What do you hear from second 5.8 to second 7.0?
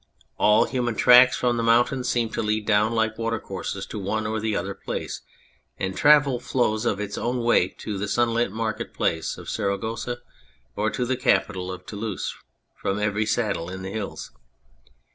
travel flows of